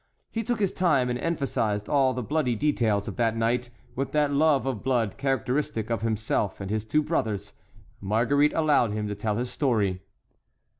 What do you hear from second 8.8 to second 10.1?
him to tell his story.